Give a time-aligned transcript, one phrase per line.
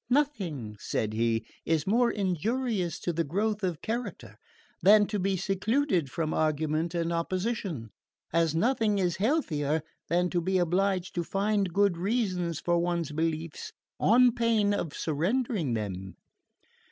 [0.09, 4.39] "Nothing," said he, "is more injurious to the growth of character
[4.81, 7.91] than to be secluded from argument and opposition;
[8.33, 13.73] as nothing is healthier than to be obliged to find good reasons for one's beliefs
[13.99, 16.15] on pain of surrendering them."